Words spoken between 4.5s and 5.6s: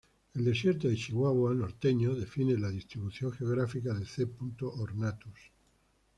ornatus".